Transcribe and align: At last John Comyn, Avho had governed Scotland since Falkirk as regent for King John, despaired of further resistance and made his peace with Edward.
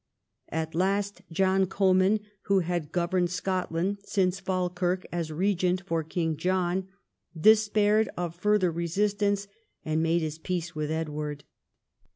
At 0.49 0.73
last 0.73 1.21
John 1.31 1.67
Comyn, 1.67 2.21
Avho 2.47 2.63
had 2.63 2.91
governed 2.91 3.29
Scotland 3.29 3.99
since 4.03 4.39
Falkirk 4.39 5.05
as 5.11 5.31
regent 5.31 5.83
for 5.85 6.03
King 6.03 6.37
John, 6.37 6.87
despaired 7.39 8.09
of 8.17 8.33
further 8.33 8.71
resistance 8.71 9.47
and 9.85 10.01
made 10.01 10.23
his 10.23 10.39
peace 10.39 10.73
with 10.73 10.89
Edward. 10.89 11.43